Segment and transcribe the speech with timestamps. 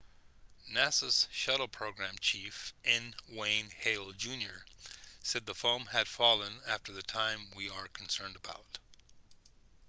[0.73, 4.65] nasa's shuttle program chief n wayne hale jr
[5.21, 8.79] said the foam had fallen after the time we are concerned about